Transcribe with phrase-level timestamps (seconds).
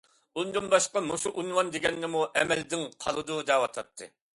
[0.39, 4.15] ئۇندىن باشقا مۇشۇ ئۇنۋان دېگەننىمۇ ئەمەلدىن قالىدۇ دەۋاتاتتى.